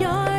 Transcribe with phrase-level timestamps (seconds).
[0.00, 0.37] your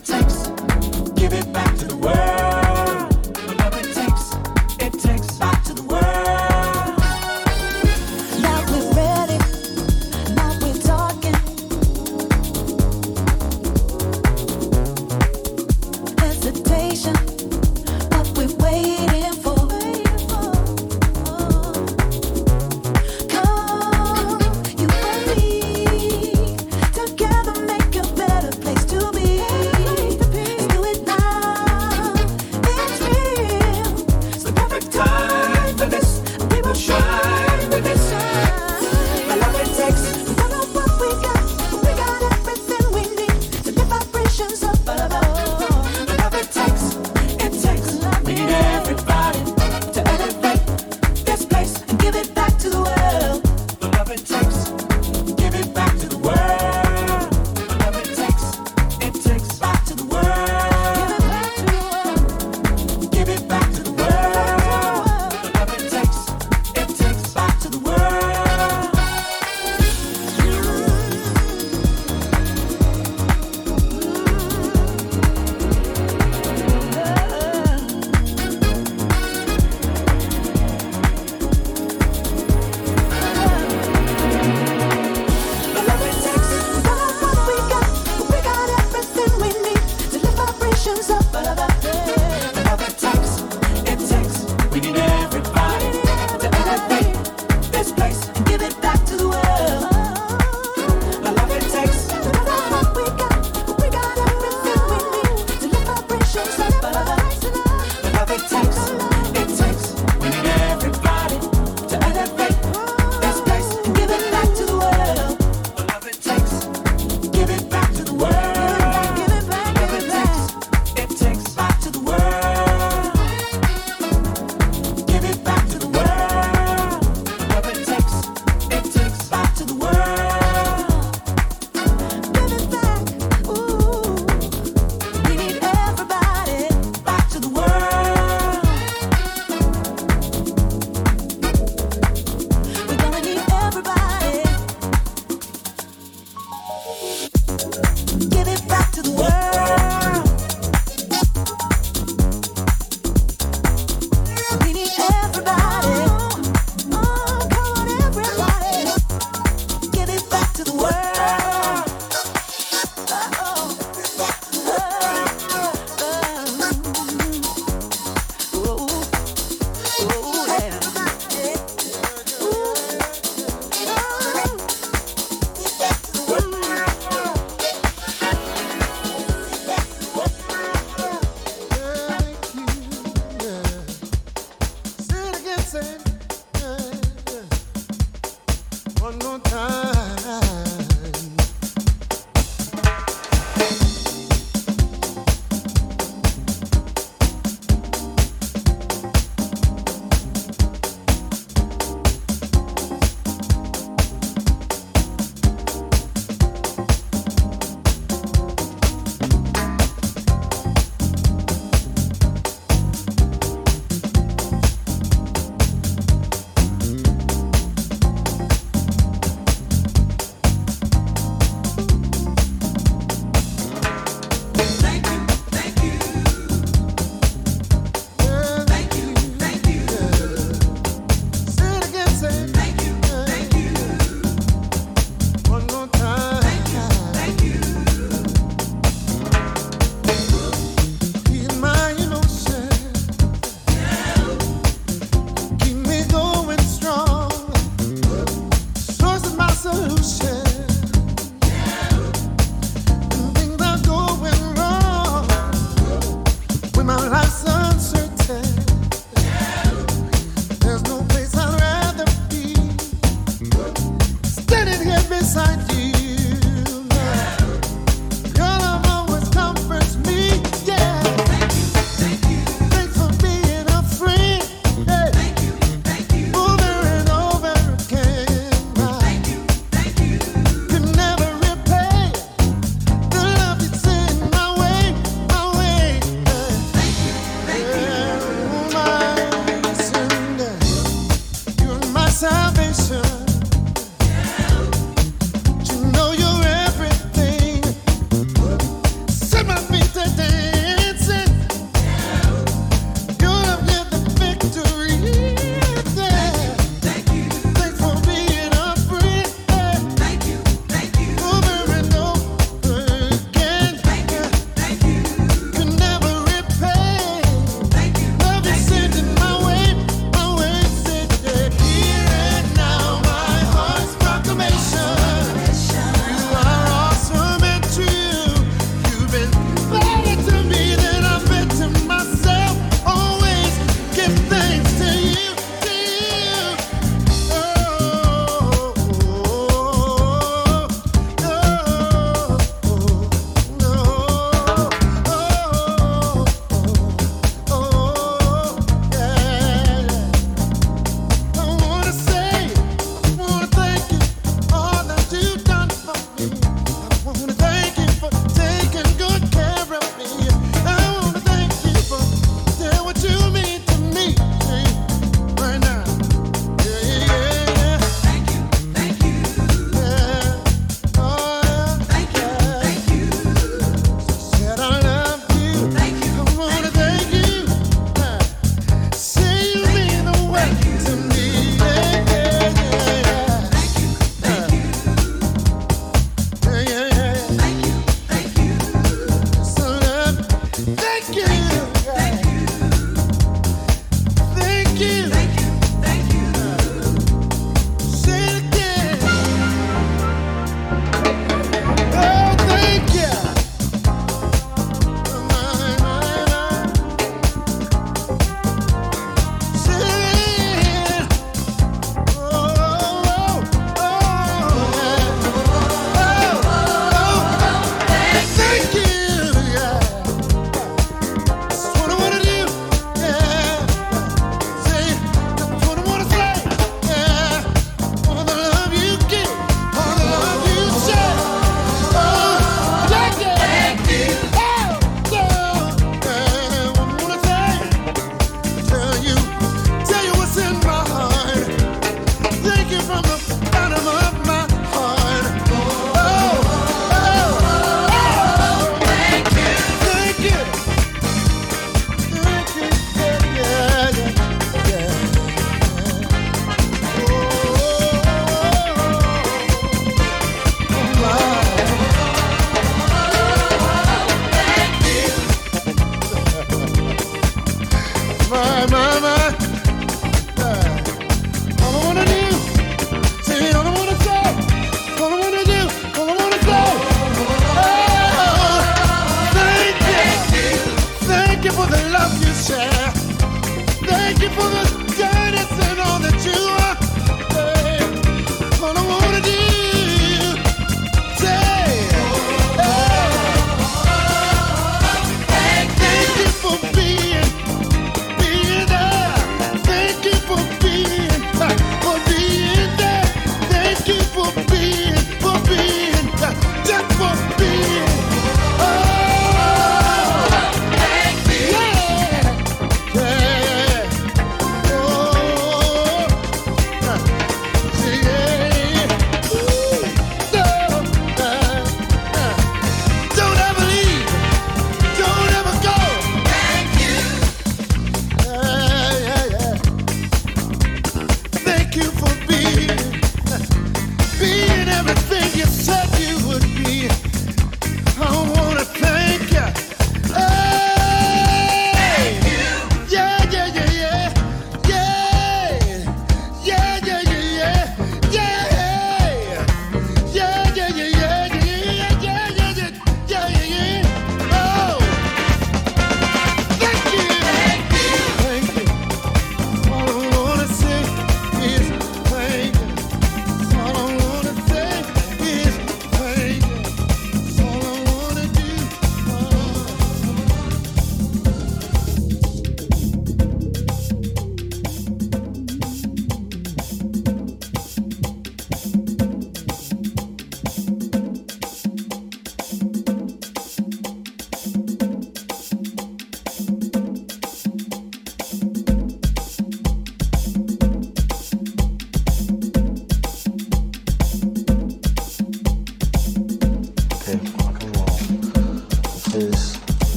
[0.00, 0.61] world.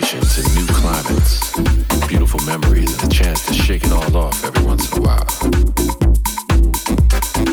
[0.00, 1.52] sensations and new climates,
[2.08, 5.26] beautiful memories, and the chance to shake it all off every once in a while.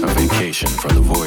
[0.04, 1.21] A vacation from the void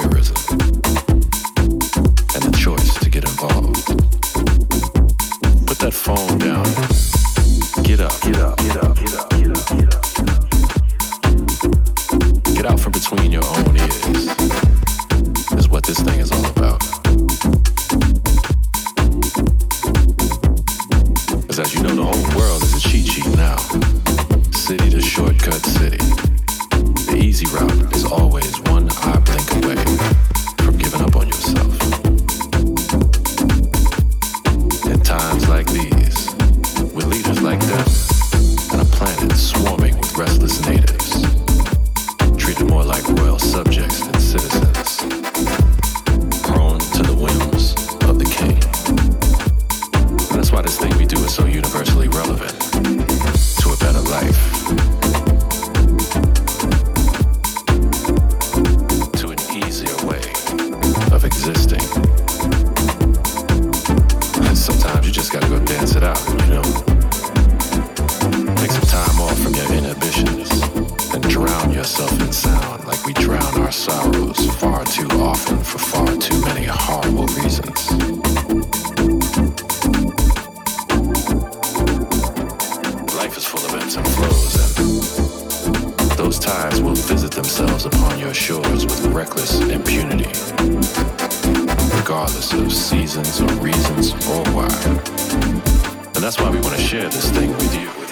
[96.24, 98.03] that's why we want to share this thing with you.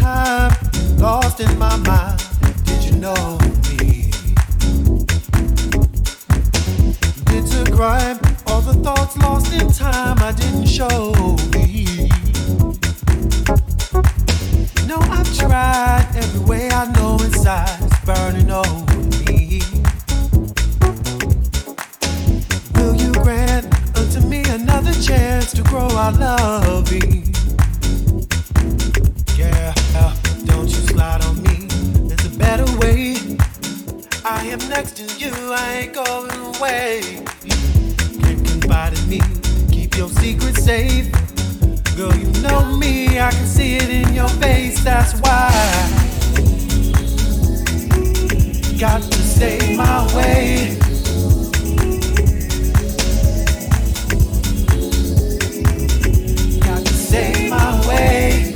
[0.00, 0.52] time,
[0.98, 2.22] lost in my mind.
[2.64, 3.38] Did you know
[3.70, 4.10] me?
[7.26, 11.12] Did a grind all the thoughts lost in time I didn't show
[11.54, 12.08] me.
[14.86, 18.96] No, I've tried every way I know Inside, it's burning over
[19.26, 19.60] me.
[22.74, 27.27] Will you grant unto me another chance to grow our loving?
[34.78, 37.00] next to you, I ain't going away.
[38.22, 39.20] Can't confide in me,
[39.72, 41.10] keep your secret safe.
[41.96, 45.50] Girl, you know me, I can see it in your face, that's why.
[48.78, 50.78] Got to stay my way.
[56.60, 58.47] Got to stay my way.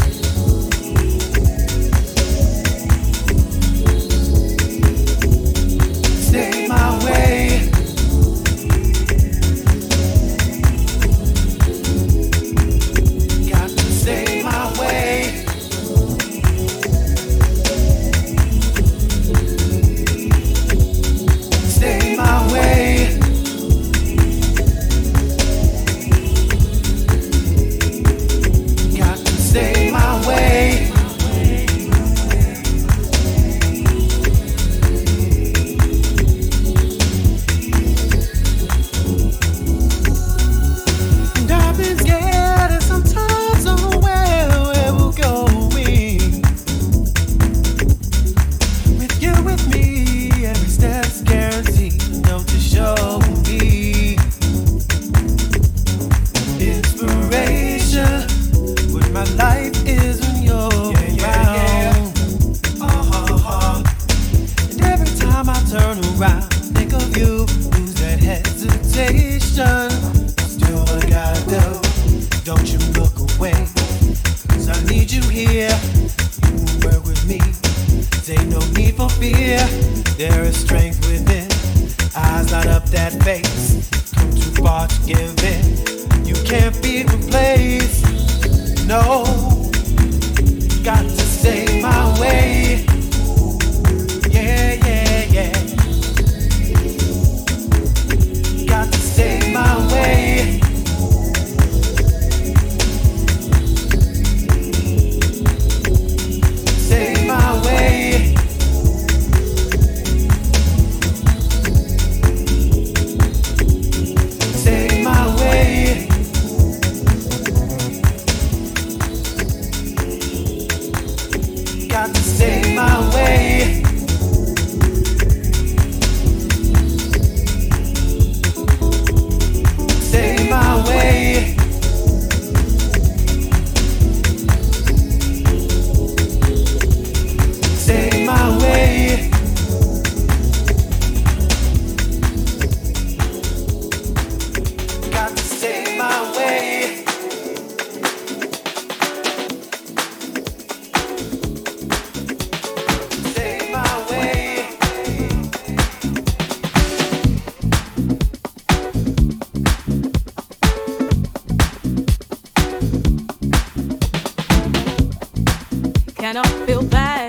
[166.35, 167.22] and I feel bad.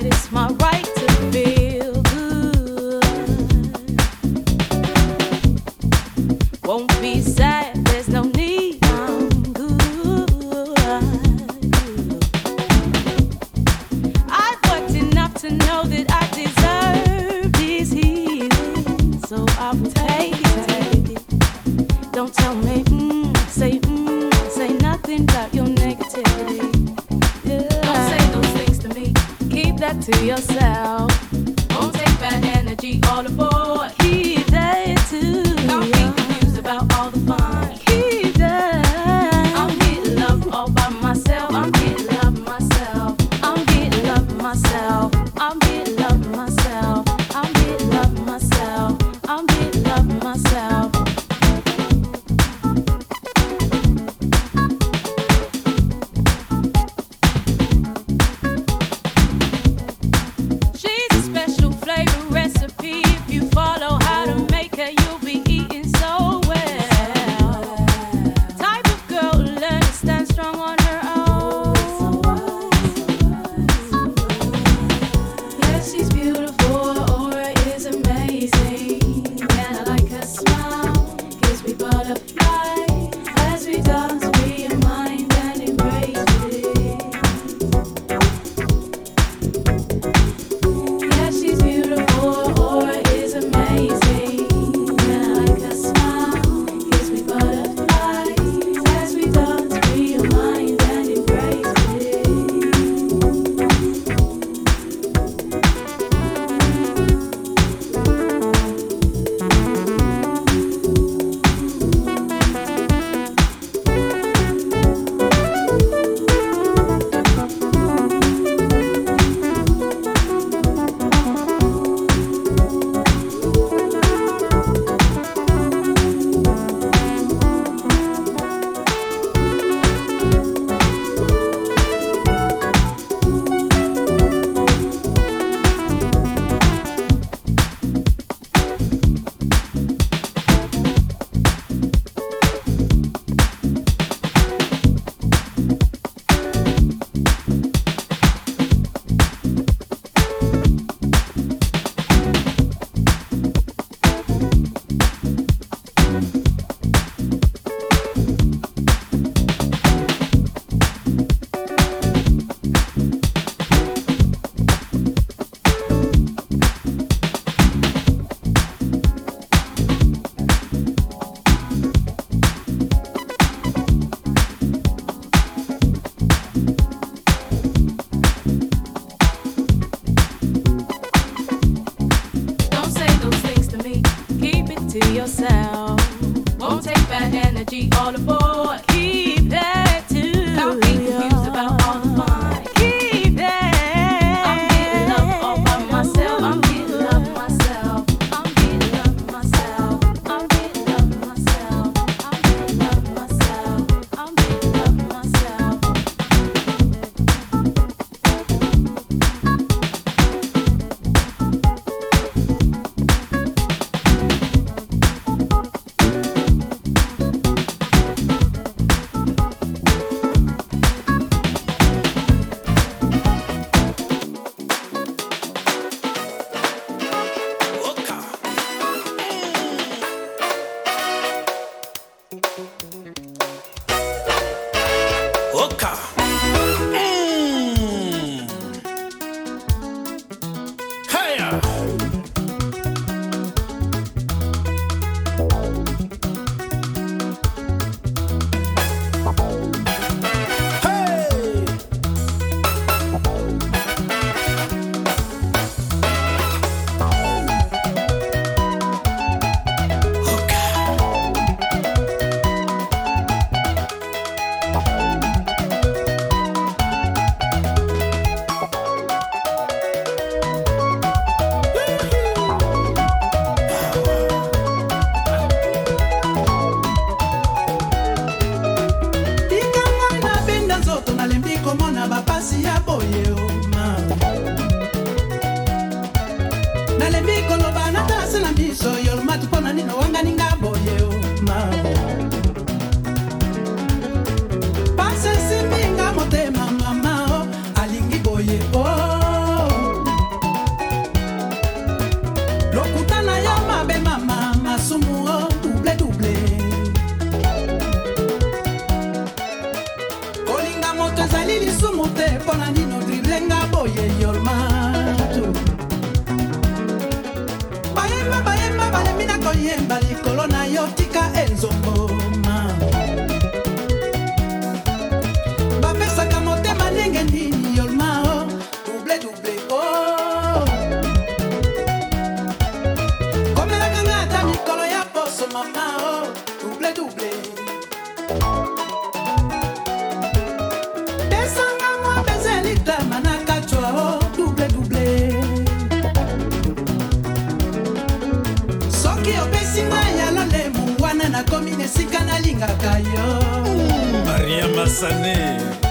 [354.94, 355.83] Sané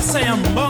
[0.00, 0.69] Caçaiambó